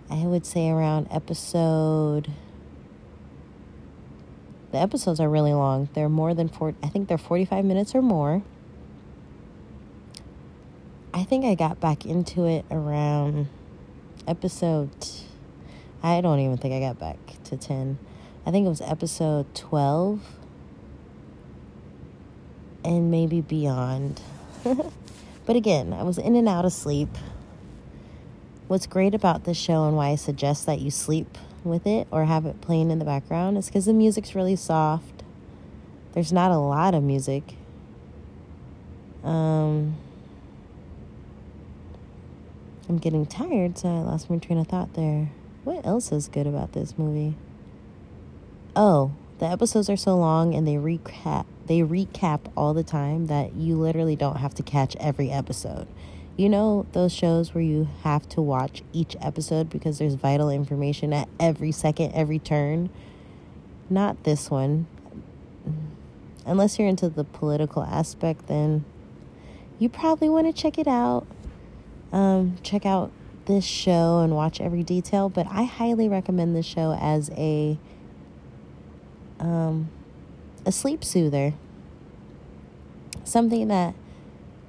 I 0.10 0.26
would 0.26 0.46
say 0.46 0.70
around 0.70 1.08
episode 1.12 2.32
the 4.72 4.78
episodes 4.78 5.20
are 5.20 5.30
really 5.30 5.54
long. 5.54 5.90
They're 5.94 6.10
more 6.10 6.34
than 6.34 6.50
four, 6.50 6.76
I 6.84 6.88
think 6.90 7.08
they're 7.08 7.18
45 7.18 7.64
minutes 7.66 7.96
or 7.96 8.02
more. 8.02 8.44
I 11.14 11.24
think 11.24 11.46
I 11.46 11.56
got 11.56 11.80
back 11.80 12.06
into 12.06 12.46
it 12.46 12.66
around 12.70 13.48
episode, 14.28 14.90
I 16.04 16.22
don't 16.22 16.40
even 16.40 16.58
think 16.58 16.74
I 16.74 16.80
got 16.80 17.00
back 17.00 17.18
to 17.46 17.58
10. 17.58 17.98
I 18.46 18.52
think 18.52 18.66
it 18.66 18.70
was 18.70 18.82
episode 18.82 19.54
12 19.56 20.22
and 22.84 23.10
maybe 23.10 23.42
beyond. 23.42 24.22
but 25.46 25.56
again, 25.56 25.94
I 25.94 26.04
was 26.04 26.18
in 26.18 26.36
and 26.36 26.48
out 26.48 26.66
of 26.66 26.74
sleep. 26.74 27.10
What's 28.68 28.86
great 28.86 29.16
about 29.16 29.46
this 29.46 29.58
show 29.58 29.86
and 29.86 29.96
why 29.96 30.10
I 30.10 30.16
suggest 30.16 30.66
that 30.66 30.80
you 30.80 30.92
sleep 30.92 31.38
with 31.64 31.86
it 31.86 32.08
or 32.12 32.26
have 32.26 32.46
it 32.46 32.62
playing 32.62 32.92
in 32.92 33.00
the 33.00 33.06
background 33.06 33.58
is 33.58 33.68
because 33.68 33.86
the 33.86 33.94
music's 33.94 34.36
really 34.36 34.56
soft. 34.56 35.24
There's 36.14 36.34
not 36.34 36.52
a 36.52 36.58
lot 36.58 36.94
of 36.94 37.04
music. 37.04 37.56
Um, 39.24 39.96
I'm 42.88 42.98
getting 42.98 43.26
tired, 43.26 43.78
so 43.78 43.90
I 43.90 44.00
lost 44.00 44.30
my 44.30 44.38
train 44.38 44.60
of 44.60 44.68
thought 44.68 44.94
there. 44.94 45.32
What 45.64 45.86
else 45.86 46.12
is 46.12 46.28
good 46.28 46.48
about 46.48 46.74
this 46.74 46.98
movie? 46.98 47.36
Oh, 48.76 49.12
the 49.40 49.46
episodes 49.46 49.90
are 49.90 49.98
so 49.98 50.16
long 50.16 50.56
and 50.56 50.68
they 50.68 50.76
recap 50.76 51.46
they 51.68 51.80
recap 51.80 52.40
all 52.56 52.74
the 52.74 52.84
time 52.84 53.28
that 53.28 53.54
you 53.56 53.76
literally 53.76 54.16
don't 54.16 54.38
have 54.38 54.54
to 54.56 54.64
catch 54.64 54.96
every 54.98 55.30
episode. 55.30 55.88
You 56.38 56.50
know 56.50 56.86
those 56.92 57.12
shows 57.12 57.56
where 57.56 57.64
you 57.64 57.90
have 58.04 58.30
to 58.30 58.42
watch 58.42 58.84
each 58.94 59.16
episode 59.20 59.72
because 59.72 59.98
there's 59.98 60.14
vital 60.14 60.52
information 60.52 61.12
at 61.12 61.28
every 61.40 61.72
second, 61.72 62.12
every 62.14 62.38
turn? 62.38 62.92
Not 63.90 64.24
this 64.24 64.52
one. 64.52 64.86
Unless 66.46 66.78
you're 66.78 66.88
into 66.88 67.10
the 67.10 67.24
political 67.24 67.82
aspect, 67.82 68.46
then 68.46 68.86
you 69.80 69.90
probably 69.90 70.30
want 70.30 70.46
to 70.46 70.54
check 70.54 70.78
it 70.78 70.88
out. 70.88 71.26
Um, 72.12 72.58
check 72.62 72.86
out 72.86 73.12
this 73.48 73.66
show 73.66 74.20
and 74.20 74.36
watch 74.36 74.62
every 74.62 74.84
detail, 74.84 75.30
but 75.30 75.48
I 75.50 75.64
highly 75.64 76.08
recommend 76.08 76.56
this 76.56 76.68
show 76.68 76.94
as 77.02 77.32
a 77.32 77.80
um, 79.40 79.90
a 80.68 80.72
sleep 80.72 81.04
soother. 81.04 81.56
Something 83.24 83.70
that 83.70 83.96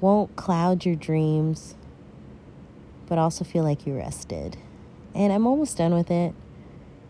won't 0.00 0.36
cloud 0.36 0.84
your 0.84 0.94
dreams, 0.94 1.74
but 3.06 3.18
also 3.18 3.44
feel 3.44 3.64
like 3.64 3.86
you 3.86 3.96
rested. 3.96 4.56
And 5.14 5.32
I'm 5.32 5.46
almost 5.46 5.78
done 5.78 5.94
with 5.94 6.10
it. 6.10 6.34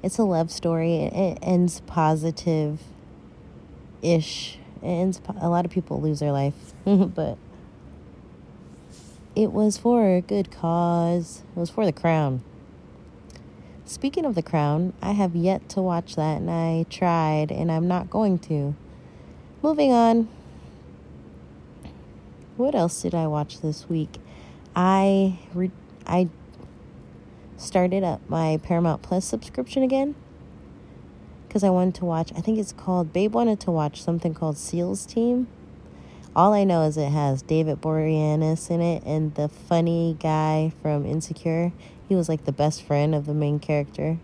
It's 0.02 0.18
a 0.18 0.22
love 0.22 0.50
story. 0.50 0.96
It, 0.96 1.38
ends 1.42 1.80
positive 1.86 2.80
ish. 4.02 4.58
It 4.82 4.86
ends, 4.86 5.20
a 5.40 5.48
lot 5.48 5.64
of 5.64 5.70
people 5.70 6.00
lose 6.00 6.20
their 6.20 6.32
life, 6.32 6.54
but 6.84 7.36
it 9.34 9.52
was 9.52 9.76
for 9.76 10.16
a 10.16 10.20
good 10.20 10.50
cause. 10.50 11.42
It 11.54 11.58
was 11.58 11.70
for 11.70 11.84
the 11.84 11.92
crown. 11.92 12.42
Speaking 13.84 14.24
of 14.24 14.34
the 14.34 14.42
crown, 14.42 14.92
I 15.00 15.12
have 15.12 15.34
yet 15.34 15.68
to 15.70 15.80
watch 15.80 16.14
that 16.16 16.38
and 16.38 16.50
I 16.50 16.84
tried 16.90 17.50
and 17.50 17.72
I'm 17.72 17.88
not 17.88 18.10
going 18.10 18.38
to. 18.40 18.74
Moving 19.62 19.92
on 19.92 20.28
what 22.58 22.74
else 22.74 23.02
did 23.02 23.14
I 23.14 23.28
watch 23.28 23.60
this 23.60 23.88
week? 23.88 24.18
I 24.74 25.38
re- 25.54 25.70
I 26.06 26.28
started 27.56 28.02
up 28.02 28.20
my 28.28 28.58
Paramount 28.62 29.00
Plus 29.00 29.24
subscription 29.24 29.82
again 29.82 30.16
because 31.46 31.62
I 31.62 31.70
wanted 31.70 31.94
to 31.96 32.04
watch. 32.04 32.32
I 32.36 32.40
think 32.40 32.58
it's 32.58 32.72
called 32.72 33.12
Babe 33.12 33.32
wanted 33.32 33.60
to 33.60 33.70
watch 33.70 34.02
something 34.02 34.34
called 34.34 34.58
Seals 34.58 35.06
Team. 35.06 35.46
All 36.34 36.52
I 36.52 36.64
know 36.64 36.82
is 36.82 36.96
it 36.96 37.10
has 37.10 37.42
David 37.42 37.80
Boreanaz 37.80 38.70
in 38.70 38.80
it 38.80 39.02
and 39.04 39.34
the 39.34 39.48
funny 39.48 40.16
guy 40.20 40.72
from 40.82 41.06
Insecure. 41.06 41.72
He 42.08 42.14
was 42.14 42.28
like 42.28 42.44
the 42.44 42.52
best 42.52 42.82
friend 42.82 43.14
of 43.14 43.26
the 43.26 43.34
main 43.34 43.60
character. 43.60 44.18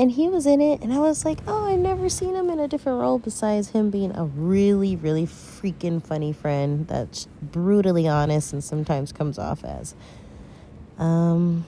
And 0.00 0.12
he 0.12 0.28
was 0.28 0.46
in 0.46 0.60
it 0.60 0.80
and 0.80 0.92
i 0.92 0.98
was 0.98 1.24
like 1.24 1.38
oh 1.46 1.66
i've 1.66 1.78
never 1.78 2.08
seen 2.08 2.34
him 2.34 2.48
in 2.48 2.58
a 2.58 2.66
different 2.66 2.98
role 2.98 3.18
besides 3.18 3.68
him 3.70 3.90
being 3.90 4.16
a 4.16 4.24
really 4.24 4.96
really 4.96 5.26
freaking 5.26 6.02
funny 6.02 6.32
friend 6.32 6.86
that's 6.88 7.26
brutally 7.42 8.08
honest 8.08 8.52
and 8.52 8.64
sometimes 8.64 9.12
comes 9.12 9.38
off 9.38 9.62
as 9.62 9.94
um 10.98 11.64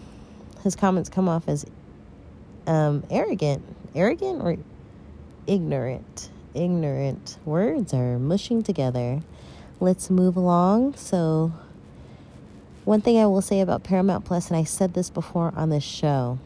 his 0.62 0.77
comments 0.77 1.09
come 1.09 1.29
off 1.29 1.49
as 1.49 1.67
um 2.67 3.05
arrogant. 3.11 3.62
Arrogant 3.95 4.43
or 4.43 4.57
ignorant. 5.47 6.31
Ignorant. 6.55 7.39
Words 7.45 7.93
are 7.93 8.19
mushing 8.19 8.62
together. 8.62 9.21
Let's 9.81 10.11
move 10.11 10.37
along. 10.37 10.95
So 10.95 11.53
one 12.85 13.01
thing 13.01 13.17
i 13.19 13.27
will 13.27 13.41
say 13.41 13.61
about 13.61 13.85
paramount 13.85 14.25
plus 14.25 14.49
and 14.49 14.57
i 14.57 14.65
said 14.65 14.93
this 14.93 15.09
before 15.09 15.53
on 15.55 15.71
this 15.71 15.85
show 15.85 16.37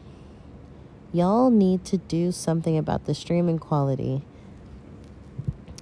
y'all 1.13 1.49
need 1.49 1.85
to 1.85 1.97
do 1.97 2.31
something 2.31 2.77
about 2.77 3.05
the 3.05 3.13
streaming 3.13 3.59
quality. 3.59 4.23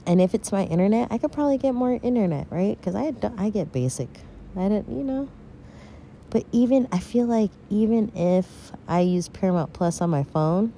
And 0.05 0.22
if 0.22 0.34
it's 0.34 0.51
my 0.51 0.65
internet, 0.65 1.08
I 1.12 1.17
could 1.17 1.32
probably 1.32 1.58
get 1.58 1.74
more 1.74 2.00
internet, 2.01 2.48
right? 2.50 2.77
Because 2.77 2.96
I 2.96 3.13
I 3.38 3.50
get 3.50 3.72
basic. 3.72 4.10
I 4.55 4.70
don't, 4.70 4.88
you 4.89 5.03
know. 5.03 5.27
But 6.29 6.46
even 6.51 6.88
I 6.91 7.00
feel 7.00 7.25
like 7.25 7.51
even 7.70 8.12
if 8.15 8.72
I 8.88 9.01
use 9.01 9.29
Paramount 9.29 9.74
Plus 9.74 10.01
on 10.01 10.10
my 10.10 10.24
phone, 10.24 10.74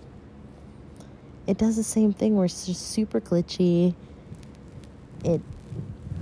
it 1.46 1.58
does 1.58 1.76
the 1.76 1.84
same 1.84 2.14
thing 2.14 2.36
where 2.36 2.46
it's 2.46 2.66
just 2.66 2.92
super 2.92 3.20
glitchy. 3.20 3.96
It, 5.24 5.42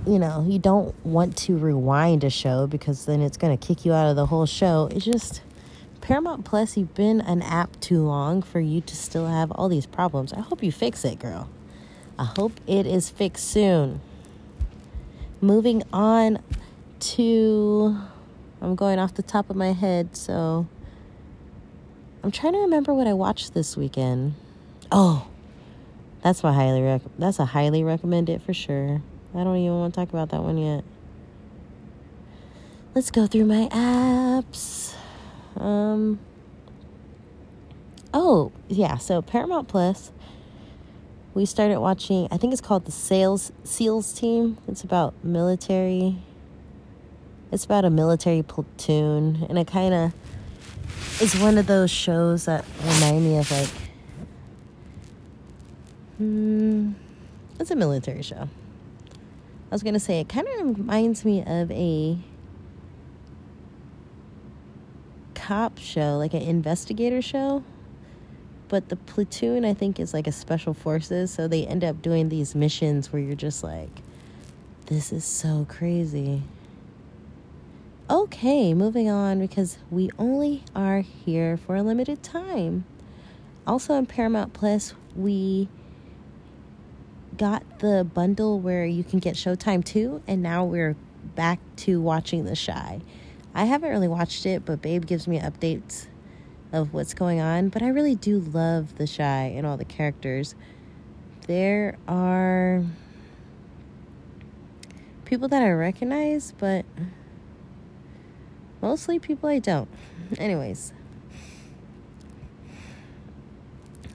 you 0.06 0.18
know, 0.18 0.44
you 0.48 0.58
don't 0.58 0.94
want 1.04 1.36
to 1.38 1.56
rewind 1.56 2.24
a 2.24 2.30
show 2.30 2.66
because 2.66 3.06
then 3.06 3.20
it's 3.20 3.36
going 3.36 3.56
to 3.56 3.66
kick 3.66 3.84
you 3.84 3.92
out 3.92 4.08
of 4.08 4.16
the 4.16 4.26
whole 4.26 4.46
show. 4.46 4.88
It's 4.92 5.04
just 5.04 5.42
Paramount 6.06 6.44
Plus, 6.44 6.76
you've 6.76 6.94
been 6.94 7.20
an 7.20 7.42
app 7.42 7.80
too 7.80 8.00
long 8.00 8.40
for 8.40 8.60
you 8.60 8.80
to 8.80 8.94
still 8.94 9.26
have 9.26 9.50
all 9.50 9.68
these 9.68 9.86
problems. 9.86 10.32
I 10.32 10.38
hope 10.38 10.62
you 10.62 10.70
fix 10.70 11.04
it, 11.04 11.18
girl. 11.18 11.48
I 12.16 12.22
hope 12.22 12.52
it 12.68 12.86
is 12.86 13.10
fixed 13.10 13.50
soon. 13.50 14.00
Moving 15.40 15.82
on 15.92 16.38
to. 17.00 17.98
I'm 18.60 18.76
going 18.76 19.00
off 19.00 19.14
the 19.14 19.22
top 19.24 19.50
of 19.50 19.56
my 19.56 19.72
head, 19.72 20.16
so. 20.16 20.68
I'm 22.22 22.30
trying 22.30 22.52
to 22.52 22.60
remember 22.60 22.94
what 22.94 23.08
I 23.08 23.12
watched 23.12 23.52
this 23.52 23.76
weekend. 23.76 24.34
Oh, 24.92 25.26
that's 26.22 26.44
my 26.44 26.52
highly 26.52 26.82
rec- 26.82 27.02
that's 27.18 27.40
a 27.40 27.46
highly 27.46 27.82
recommended 27.82 28.42
for 28.42 28.54
sure. 28.54 29.02
I 29.34 29.42
don't 29.42 29.56
even 29.56 29.76
want 29.76 29.94
to 29.94 30.00
talk 30.00 30.10
about 30.10 30.28
that 30.28 30.44
one 30.44 30.56
yet. 30.56 30.84
Let's 32.94 33.10
go 33.10 33.26
through 33.26 33.46
my 33.46 33.68
apps. 33.72 34.94
Um, 35.56 36.18
oh, 38.12 38.52
yeah. 38.68 38.96
So 38.98 39.22
Paramount 39.22 39.68
Plus, 39.68 40.12
we 41.34 41.46
started 41.46 41.80
watching, 41.80 42.28
I 42.30 42.36
think 42.36 42.52
it's 42.52 42.62
called 42.62 42.84
the 42.84 42.92
Sales 42.92 43.52
SEALs 43.64 44.12
Team. 44.12 44.58
It's 44.68 44.82
about 44.82 45.14
military. 45.22 46.18
It's 47.52 47.64
about 47.64 47.84
a 47.84 47.90
military 47.90 48.42
platoon. 48.42 49.46
And 49.48 49.58
it 49.58 49.66
kind 49.66 49.94
of 49.94 50.12
is 51.20 51.38
one 51.38 51.58
of 51.58 51.66
those 51.66 51.90
shows 51.90 52.44
that 52.46 52.64
remind 52.82 53.24
me 53.24 53.38
of 53.38 53.50
like, 53.50 53.68
hmm, 56.18 56.92
it's 57.58 57.70
a 57.70 57.76
military 57.76 58.22
show. 58.22 58.48
I 59.70 59.74
was 59.74 59.82
going 59.82 59.94
to 59.94 60.00
say, 60.00 60.20
it 60.20 60.28
kind 60.28 60.46
of 60.46 60.78
reminds 60.78 61.24
me 61.24 61.42
of 61.44 61.70
a 61.72 62.18
cop 65.46 65.78
show, 65.78 66.16
like 66.16 66.34
an 66.34 66.42
investigator 66.42 67.22
show. 67.22 67.62
But 68.68 68.88
the 68.88 68.96
platoon, 68.96 69.64
I 69.64 69.74
think, 69.74 70.00
is 70.00 70.12
like 70.12 70.26
a 70.26 70.32
special 70.32 70.74
forces. 70.74 71.30
So 71.30 71.46
they 71.46 71.64
end 71.64 71.84
up 71.84 72.02
doing 72.02 72.28
these 72.28 72.56
missions 72.56 73.12
where 73.12 73.22
you're 73.22 73.36
just 73.36 73.62
like, 73.62 74.02
this 74.86 75.12
is 75.12 75.24
so 75.24 75.64
crazy. 75.68 76.42
Okay, 78.10 78.74
moving 78.74 79.08
on 79.08 79.38
because 79.38 79.78
we 79.90 80.10
only 80.18 80.64
are 80.74 81.00
here 81.00 81.56
for 81.56 81.76
a 81.76 81.82
limited 81.82 82.24
time. 82.24 82.84
Also, 83.66 83.94
on 83.94 84.06
Paramount 84.06 84.52
Plus, 84.52 84.94
we 85.14 85.68
got 87.36 87.80
the 87.80 88.04
bundle 88.14 88.58
where 88.58 88.84
you 88.84 89.04
can 89.04 89.18
get 89.20 89.34
Showtime 89.34 89.84
too, 89.84 90.22
and 90.26 90.42
now 90.42 90.64
we're 90.64 90.96
back 91.34 91.60
to 91.76 92.00
watching 92.00 92.44
The 92.44 92.56
Chi. 92.56 93.00
I 93.56 93.64
haven't 93.64 93.88
really 93.88 94.06
watched 94.06 94.44
it, 94.44 94.66
but 94.66 94.82
Babe 94.82 95.06
gives 95.06 95.26
me 95.26 95.40
updates 95.40 96.08
of 96.72 96.92
what's 96.92 97.14
going 97.14 97.40
on. 97.40 97.70
But 97.70 97.80
I 97.80 97.88
really 97.88 98.14
do 98.14 98.38
love 98.38 98.98
the 98.98 99.08
Chi 99.08 99.24
and 99.24 99.66
all 99.66 99.78
the 99.78 99.84
characters. 99.86 100.54
There 101.46 101.96
are 102.06 102.84
people 105.24 105.48
that 105.48 105.62
I 105.62 105.70
recognize, 105.70 106.52
but 106.58 106.84
mostly 108.82 109.18
people 109.18 109.48
I 109.48 109.58
don't. 109.58 109.88
Anyways, 110.36 110.92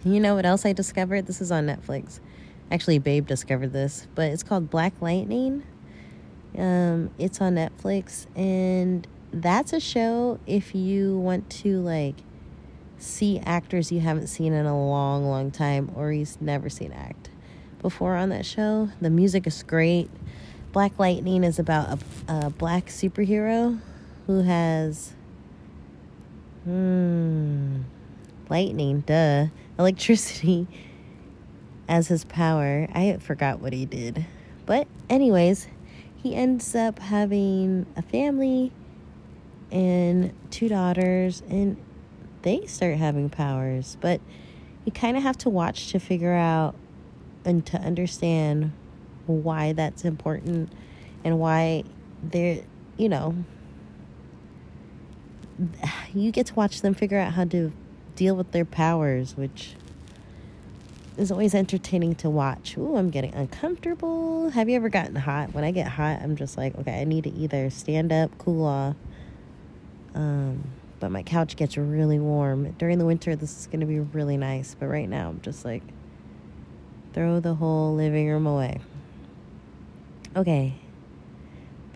you 0.06 0.20
know 0.20 0.36
what 0.36 0.46
else 0.46 0.68
I 0.68 0.74
discovered? 0.74 1.26
This 1.26 1.42
is 1.42 1.52
on 1.52 1.66
Netflix. 1.66 2.20
Actually, 2.72 3.00
Babe 3.00 3.26
discovered 3.26 3.74
this, 3.74 4.08
but 4.14 4.30
it's 4.30 4.44
called 4.44 4.70
Black 4.70 4.94
Lightning. 5.02 5.64
Um, 6.56 7.10
it's 7.18 7.42
on 7.42 7.56
Netflix, 7.56 8.28
and 8.36 9.08
that's 9.34 9.74
a 9.74 9.80
show 9.80 10.40
if 10.46 10.76
you 10.76 11.18
want 11.18 11.50
to 11.50 11.80
like 11.82 12.16
see 12.98 13.40
actors 13.40 13.92
you 13.92 14.00
haven't 14.00 14.28
seen 14.28 14.54
in 14.54 14.66
a 14.66 14.88
long, 14.88 15.26
long 15.26 15.52
time 15.52 15.92
or 15.96 16.12
you've 16.12 16.42
never 16.42 16.70
seen 16.70 16.92
act 16.92 17.30
before 17.82 18.16
on 18.16 18.30
that 18.30 18.46
show. 18.46 18.90
The 19.00 19.10
music 19.10 19.48
is 19.48 19.64
great. 19.64 20.10
Black 20.72 20.98
Lightning 21.00 21.44
is 21.44 21.60
about 21.60 22.00
a, 22.28 22.46
a 22.46 22.50
black 22.50 22.86
superhero 22.86 23.80
who 24.28 24.42
has 24.44 25.14
hmm, 26.64 27.82
lightning, 28.50 29.02
duh, 29.02 29.48
electricity 29.80 30.68
as 31.90 32.08
his 32.08 32.24
power. 32.26 32.88
I 32.94 33.18
forgot 33.18 33.60
what 33.60 33.74
he 33.74 33.86
did. 33.86 34.26
But, 34.66 34.88
anyways, 35.10 35.68
he 36.16 36.36
ends 36.36 36.76
up 36.76 37.00
having 37.00 37.86
a 37.98 38.02
family 38.02 38.72
and 39.72 40.34
two 40.52 40.68
daughters, 40.68 41.42
and 41.50 41.78
they 42.42 42.66
start 42.66 42.98
having 42.98 43.30
powers. 43.30 43.98
But 44.02 44.22
you 44.86 44.92
kind 44.92 45.16
of 45.18 45.24
have 45.24 45.38
to 45.40 45.50
watch 45.50 45.92
to 45.92 46.00
figure 46.00 46.34
out 46.34 46.76
and 47.46 47.66
to 47.68 47.78
understand 47.78 48.72
why 49.28 49.74
that's 49.74 50.04
important 50.04 50.72
and 51.24 51.40
why 51.40 51.84
they're, 52.24 52.64
you 52.98 53.10
know, 53.10 53.36
you 56.14 56.32
get 56.32 56.48
to 56.48 56.56
watch 56.56 56.82
them 56.82 56.94
figure 56.94 57.20
out 57.20 57.34
how 57.34 57.46
to 57.46 57.72
deal 58.16 58.36
with 58.36 58.52
their 58.52 58.66
powers, 58.66 59.38
which 59.38 59.76
is 61.18 61.32
always 61.32 61.54
entertaining 61.54 62.16
to 62.16 62.30
watch. 62.30 62.78
Ooh, 62.78 62.96
I'm 62.96 63.10
getting 63.10 63.34
uncomfortable. 63.34 64.50
Have 64.50 64.70
you 64.70 64.76
ever 64.76 64.90
gotten 64.90 65.16
hot? 65.16 65.54
When 65.54 65.64
I 65.64 65.72
get 65.72 65.88
hot, 65.88 66.20
I'm 66.22 66.36
just 66.36 66.58
like, 66.58 66.76
okay, 66.80 67.02
I 67.02 67.04
need 67.04 67.26
to 67.26 67.32
either 67.32 67.70
stand 67.70 68.12
up, 68.12 68.36
cool 68.38 68.66
off, 68.66 68.96
um, 70.16 70.64
but 71.00 71.12
my 71.12 71.24
couch 71.24 71.56
gets 71.56 71.78
really 71.78 72.20
warm. 72.20 72.72
During 72.74 73.00
the 73.00 73.06
winter, 73.06 73.36
this 73.36 73.60
is 73.60 73.68
going 73.68 73.80
to 73.80 73.86
be 73.86 74.00
really 74.00 74.38
nice. 74.38 74.76
But 74.76 74.88
right 74.88 75.10
now, 75.10 75.30
I'm 75.30 75.42
just 75.42 75.66
like, 75.66 75.84
throw 77.14 77.40
the 77.40 77.56
whole 77.56 77.96
living 77.96 78.28
room 78.28 78.46
away. 78.46 78.80
Okay. 80.36 80.76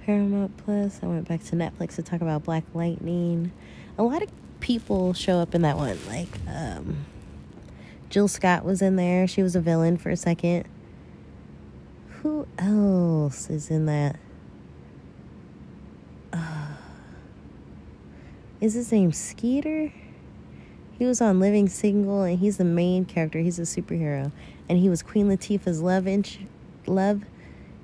Paramount 0.06 0.58
Plus. 0.58 1.00
I 1.02 1.08
went 1.08 1.28
back 1.28 1.44
to 1.46 1.56
Netflix 1.56 1.96
to 1.96 2.04
talk 2.04 2.22
about 2.22 2.44
Black 2.44 2.64
Lightning. 2.74 3.52
A 3.98 4.04
lot 4.04 4.22
of 4.22 4.30
people 4.60 5.14
show 5.14 5.38
up 5.38 5.56
in 5.56 5.62
that 5.62 5.78
one. 5.78 5.98
Like, 6.08 6.30
um, 6.48 7.06
Jill 8.10 8.28
Scott 8.28 8.66
was 8.66 8.82
in 8.82 8.96
there. 8.96 9.28
She 9.28 9.44
was 9.44 9.56
a 9.56 9.62
villain 9.62 9.98
for 9.98 10.10
a 10.10 10.18
second. 10.18 10.68
Who 12.22 12.48
else 12.58 13.50
is 13.50 13.70
in 13.70 13.86
that? 13.86 14.18
Is 18.66 18.74
his 18.74 18.92
name 18.92 19.14
Skeeter? 19.14 19.94
He 20.98 21.06
was 21.06 21.22
on 21.22 21.40
Living 21.40 21.70
Single, 21.70 22.24
and 22.24 22.40
he's 22.40 22.58
the 22.58 22.66
main 22.66 23.06
character. 23.06 23.40
He's 23.40 23.60
a 23.60 23.62
superhero, 23.62 24.32
and 24.68 24.80
he 24.80 24.90
was 24.90 25.04
Queen 25.04 25.30
Latifah's 25.30 25.82
love 25.82 26.08
love 26.88 27.22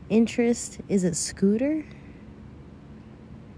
interest. 0.10 0.80
Is 0.89 1.04
it 1.04 1.15
Scooter? 1.15 1.86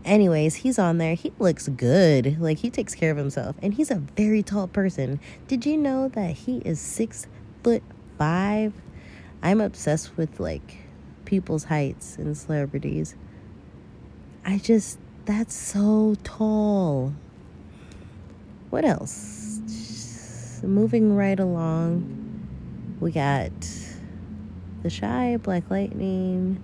Anyways, 0.03 0.55
he's 0.55 0.77
on 0.77 0.97
there. 0.97 1.15
He 1.15 1.31
looks 1.39 1.69
good. 1.69 2.41
Like 2.41 2.57
he 2.57 2.69
takes 2.69 2.93
care 2.93 3.11
of 3.11 3.17
himself, 3.17 3.55
and 3.61 3.73
he's 3.73 3.89
a 3.89 3.95
very 3.95 4.43
tall 4.43 4.67
person. 4.67 5.21
Did 5.47 5.65
you 5.65 5.77
know 5.77 6.09
that 6.09 6.31
he 6.31 6.57
is 6.65 6.79
six 6.79 7.27
foot 7.63 7.83
five? 8.17 8.73
I'm 9.41 9.61
obsessed 9.61 10.17
with 10.17 10.41
like 10.41 10.77
people's 11.23 11.65
heights 11.65 12.17
and 12.17 12.37
celebrities. 12.37 13.15
I 14.45 14.57
just 14.57 14.99
that's 15.25 15.55
so 15.55 16.15
tall. 16.23 17.13
What 18.69 18.85
else? 18.85 19.43
moving 20.63 21.15
right 21.15 21.39
along. 21.39 22.21
We 22.99 23.11
got 23.11 23.51
The 24.81 24.89
Chi, 24.89 25.37
Black 25.37 25.69
Lightning. 25.69 26.63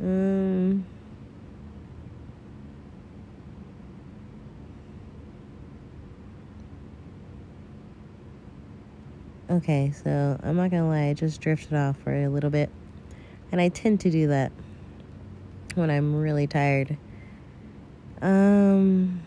Um. 0.00 0.84
Okay, 9.50 9.92
so 9.92 10.40
I'm 10.42 10.56
not 10.56 10.70
gonna 10.70 10.88
lie, 10.88 11.08
I 11.08 11.14
just 11.14 11.40
drifted 11.42 11.74
off 11.74 11.98
for 11.98 12.14
a 12.14 12.28
little 12.28 12.48
bit. 12.48 12.70
And 13.52 13.60
I 13.60 13.68
tend 13.68 14.00
to 14.00 14.10
do 14.10 14.28
that 14.28 14.50
when 15.74 15.90
I'm 15.90 16.16
really 16.16 16.46
tired. 16.46 16.96
Um, 18.22 19.20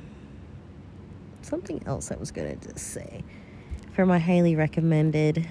something 1.43 1.83
else 1.85 2.11
I 2.11 2.15
was 2.15 2.31
gonna 2.31 2.55
just 2.55 2.79
say 2.79 3.23
for 3.93 4.07
my 4.07 4.17
highly 4.17 4.55
recommended. 4.55 5.47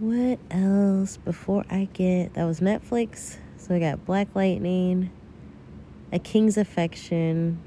What 0.00 0.40
else 0.50 1.18
before 1.18 1.64
I 1.70 1.88
get 1.92 2.34
that 2.34 2.44
was 2.46 2.58
Netflix? 2.58 3.36
So 3.58 3.76
I 3.76 3.78
got 3.78 4.04
Black 4.04 4.34
Lightning, 4.34 5.10
A 6.10 6.18
King's 6.18 6.56
Affection. 6.56 7.60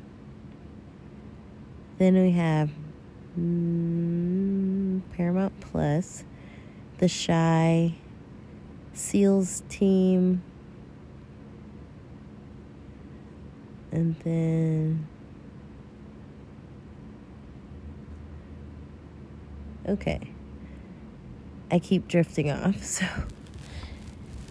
Then 2.00 2.16
we 2.16 2.32
have 2.32 2.70
mm, 3.39 5.02
Paramount 5.15 5.60
Plus, 5.60 6.24
The 7.00 7.10
Chi, 7.10 7.96
SEALs 8.93 9.63
Team, 9.69 10.41
and 13.91 14.15
then 14.24 15.08
okay. 19.88 20.19
I 21.72 21.80
keep 21.80 22.08
drifting 22.08 22.52
off, 22.52 22.84
so 22.84 23.06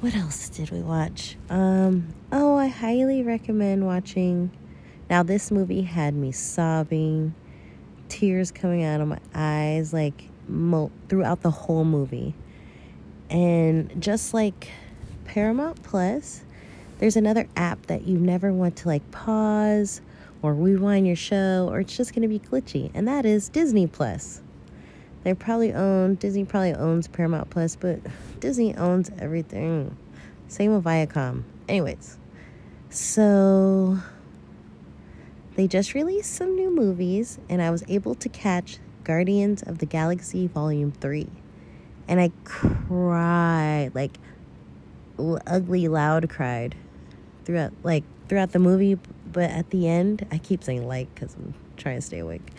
what 0.01 0.15
else 0.17 0.49
did 0.49 0.71
we 0.71 0.81
watch? 0.81 1.37
Um 1.51 2.15
oh, 2.33 2.57
I 2.57 2.67
highly 2.69 3.23
recommend 3.23 3.87
watching 3.87 4.51
now 5.11 5.23
this 5.23 5.51
movie 5.51 5.83
had 5.83 6.15
me 6.15 6.33
sobbing, 6.33 7.35
tears 8.13 8.51
coming 8.51 8.85
out 8.85 9.01
of 9.01 9.09
my 9.09 9.19
eyes 9.35 9.95
like 9.95 10.29
mo- 10.47 10.91
throughout 11.09 11.41
the 11.41 11.51
whole 11.51 11.85
movie. 11.85 12.35
And 13.31 14.01
just 14.01 14.35
like 14.35 14.69
Paramount 15.25 15.83
Plus, 15.83 16.45
there's 16.99 17.17
another 17.17 17.49
app 17.57 17.87
that 17.87 18.07
you 18.07 18.19
never 18.19 18.53
want 18.53 18.77
to 18.77 18.89
like 18.89 19.11
pause 19.13 20.03
or 20.43 20.55
rewind 20.55 21.07
your 21.07 21.17
show 21.17 21.69
or 21.71 21.81
it's 21.81 21.97
just 21.97 22.15
going 22.15 22.21
to 22.23 22.29
be 22.29 22.39
glitchy, 22.39 22.91
and 22.93 23.09
that 23.09 23.25
is 23.25 23.49
Disney 23.49 23.87
Plus. 23.87 24.43
They 25.25 25.33
probably 25.33 25.73
own 25.73 26.17
Disney 26.17 26.45
probably 26.45 26.75
owns 26.75 27.09
Paramount 27.09 27.49
Plus, 27.49 27.77
but 27.77 27.99
Disney 28.41 28.77
owns 28.77 29.11
everything. 29.21 29.97
Same 30.49 30.75
with 30.75 30.85
Viacom. 30.85 31.45
Anyways, 31.67 32.19
so 32.91 33.99
they 35.55 35.67
just 35.67 35.95
released 35.95 36.35
some 36.35 36.55
new 36.55 36.71
movies, 36.71 37.39
and 37.49 37.61
I 37.61 37.71
was 37.71 37.85
able 37.89 38.15
to 38.17 38.29
catch 38.29 38.79
Guardians 39.05 39.63
of 39.63 39.79
the 39.79 39.87
Galaxy 39.87 40.47
Volume 40.47 40.93
3. 40.93 41.29
And 42.09 42.21
I 42.21 42.31
cried, 42.45 43.93
like, 43.95 44.19
ugly 45.19 45.89
loud 45.89 46.29
cried 46.29 46.75
throughout, 47.45 47.73
like, 47.83 48.05
throughout 48.29 48.53
the 48.53 48.59
movie. 48.59 48.99
But 49.31 49.51
at 49.51 49.71
the 49.71 49.89
end, 49.89 50.27
I 50.31 50.39
keep 50.39 50.65
saying 50.65 50.87
like 50.87 51.15
because 51.15 51.35
I'm 51.35 51.55
trying 51.77 51.97
to 51.97 52.03
stay 52.03 52.19
awake. 52.19 52.51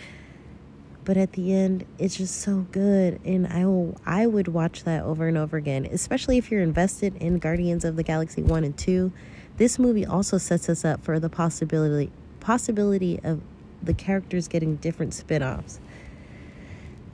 But 1.03 1.17
at 1.17 1.33
the 1.33 1.53
end, 1.53 1.85
it's 1.97 2.15
just 2.15 2.41
so 2.41 2.65
good, 2.71 3.19
and 3.25 3.47
I 3.47 3.65
will 3.65 3.97
I 4.05 4.25
would 4.25 4.47
watch 4.47 4.83
that 4.83 5.03
over 5.03 5.27
and 5.27 5.37
over 5.37 5.57
again, 5.57 5.85
especially 5.85 6.37
if 6.37 6.49
you're 6.49 6.61
invested 6.61 7.15
in 7.17 7.39
Guardians 7.39 7.83
of 7.83 7.95
the 7.95 8.03
Galaxy 8.03 8.41
one 8.41 8.63
and 8.63 8.77
two. 8.77 9.11
This 9.57 9.77
movie 9.77 10.05
also 10.05 10.37
sets 10.37 10.69
us 10.69 10.85
up 10.85 11.03
for 11.03 11.19
the 11.19 11.29
possibility 11.29 12.11
possibility 12.43 13.19
of 13.23 13.41
the 13.81 13.93
characters 13.93 14.47
getting 14.47 14.75
different 14.75 15.13
spin-offs. 15.13 15.79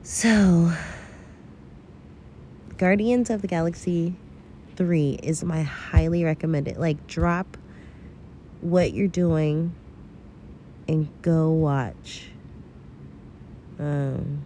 So, 0.02 0.72
Guardians 2.76 3.30
of 3.30 3.42
the 3.42 3.48
Galaxy 3.48 4.16
3 4.76 5.20
is 5.22 5.44
my 5.44 5.62
highly 5.62 6.24
recommended. 6.24 6.78
Like 6.78 7.06
drop 7.06 7.58
what 8.60 8.92
you're 8.92 9.08
doing 9.08 9.74
and 10.88 11.08
go 11.22 11.50
watch. 11.50 12.30
Um 13.78 14.44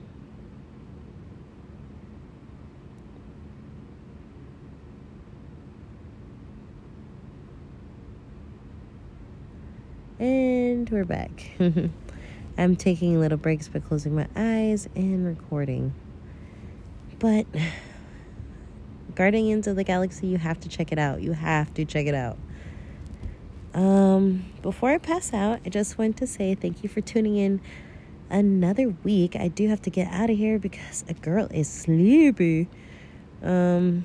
And 10.18 10.88
we're 10.90 11.05
back. 11.05 11.50
I'm 12.59 12.77
taking 12.77 13.18
little 13.18 13.37
breaks 13.37 13.66
by 13.66 13.81
closing 13.81 14.14
my 14.14 14.29
eyes 14.37 14.88
and 14.94 15.27
recording. 15.27 15.92
But 17.18 17.46
Guardians 19.16 19.66
of 19.66 19.74
the 19.74 19.83
Galaxy, 19.83 20.29
you 20.29 20.38
have 20.38 20.61
to 20.61 20.68
check 20.68 20.92
it 20.92 21.00
out. 21.00 21.20
You 21.20 21.33
have 21.33 21.74
to 21.74 21.85
check 21.85 22.07
it 22.07 22.14
out. 22.14 22.38
Um, 23.74 24.44
before 24.62 24.90
I 24.90 24.98
pass 24.98 25.35
out, 25.35 25.59
I 25.66 25.68
just 25.68 25.98
want 25.98 26.16
to 26.18 26.29
say 26.29 26.55
thank 26.55 26.85
you 26.85 26.88
for 26.88 27.00
tuning 27.00 27.37
in 27.37 27.61
another 28.31 28.90
week. 29.03 29.35
I 29.35 29.48
do 29.48 29.66
have 29.66 29.83
to 29.83 29.90
get 29.90 30.07
out 30.12 30.31
of 30.31 30.37
here 30.37 30.61
because 30.61 31.05
a 31.09 31.14
girl 31.14 31.48
is 31.50 31.68
sleepy. 31.68 32.68
Um, 33.42 34.05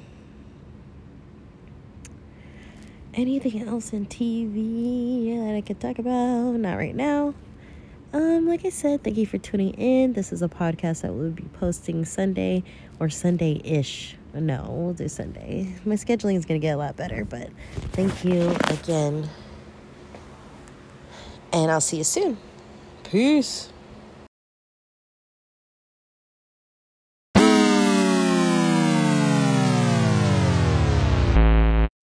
anything 3.14 3.68
else 3.68 3.94
in 3.94 4.06
TV 4.06 5.38
that 5.46 5.56
I 5.56 5.62
could 5.62 5.80
talk 5.80 6.00
about? 6.00 6.52
Not 6.54 6.76
right 6.76 6.96
now. 6.96 7.34
Um, 8.12 8.48
like 8.48 8.66
I 8.66 8.70
said, 8.70 9.04
thank 9.04 9.18
you 9.18 9.28
for 9.28 9.38
tuning 9.38 9.74
in. 9.76 10.14
This 10.14 10.32
is 10.34 10.42
a 10.42 10.48
podcast 10.48 11.02
that 11.02 11.14
we'll 11.14 11.30
be 11.30 11.44
posting 11.54 12.06
Sunday 12.06 12.64
or 13.00 13.10
Sunday 13.10 13.62
ish. 13.64 14.16
No, 14.34 14.66
we'll 14.70 14.94
do 14.94 15.08
Sunday. 15.08 15.74
My 15.86 15.96
scheduling 15.96 16.36
is 16.36 16.46
going 16.46 16.60
to 16.60 16.66
get 16.66 16.72
a 16.72 16.78
lot 16.78 16.96
better, 16.96 17.26
but 17.26 17.50
thank 17.92 18.24
you 18.24 18.56
again. 18.68 19.30
And 21.52 21.72
I'll 21.72 21.82
see 21.82 21.98
you 21.98 22.04
soon. 22.04 22.38
Peace. 23.04 23.72